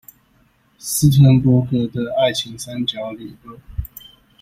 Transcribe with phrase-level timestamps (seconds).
[0.79, 3.59] 斯騰伯格的愛情三角理論